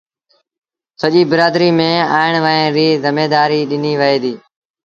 [1.01, 4.37] سڄيٚ برآدريٚ ميݩ اُيٚڻ ويهڻ ريٚ زميدآريٚ ڏنيٚ وهي ديٚ